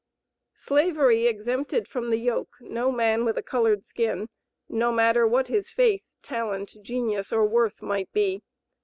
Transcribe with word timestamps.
Slavery 0.55 1.27
exempted 1.27 1.87
from 1.87 2.09
the 2.09 2.17
yoke 2.17 2.57
no 2.59 2.91
man 2.91 3.23
with 3.23 3.37
a 3.37 3.43
colored 3.43 3.85
skin 3.85 4.29
no 4.67 4.91
matter 4.91 5.27
what 5.27 5.47
his 5.47 5.69
faith, 5.69 6.05
talent, 6.23 6.75
genius, 6.81 7.31
or 7.31 7.45
worth 7.45 7.83
might 7.83 8.11
be. 8.11 8.41